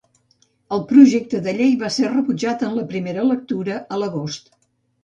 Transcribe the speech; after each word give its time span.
El 0.77 0.79
projecte 0.91 1.41
de 1.49 1.53
llei 1.59 1.75
va 1.83 1.91
ser 1.99 2.09
rebutjat 2.17 2.67
en 2.71 2.75
la 2.81 2.87
primera 2.95 3.31
lectura 3.35 3.81
a 3.99 4.03
l'agost. 4.05 4.55